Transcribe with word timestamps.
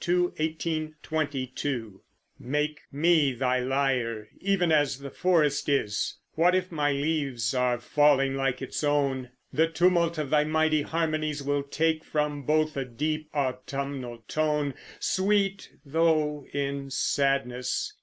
PERCY 0.01 0.13
BYSSHE 0.13 0.13
SHELLEY 0.17 1.19
(1792 1.21 2.01
1822) 2.39 2.39
Make 2.39 2.79
me 2.91 3.33
thy 3.33 3.59
lyre, 3.59 4.29
even 4.39 4.71
as 4.71 4.97
the 4.97 5.11
forest 5.11 5.69
is: 5.69 6.17
What 6.33 6.55
if 6.55 6.71
my 6.71 6.91
leaves 6.91 7.53
are 7.53 7.77
falling 7.77 8.33
like 8.35 8.63
its 8.63 8.83
own! 8.83 9.29
The 9.53 9.67
tumult 9.67 10.17
of 10.17 10.31
thy 10.31 10.43
mighty 10.43 10.81
harmonies 10.81 11.43
Will 11.43 11.61
take 11.61 12.03
from 12.03 12.41
both 12.41 12.75
a 12.75 12.83
deep, 12.85 13.29
autumnal 13.35 14.23
tone, 14.27 14.73
Sweet 14.99 15.69
though 15.85 16.47
in 16.51 16.89
sadness. 16.89 17.93